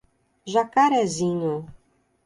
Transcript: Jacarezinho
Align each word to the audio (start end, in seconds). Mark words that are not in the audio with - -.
Jacarezinho 0.51 1.53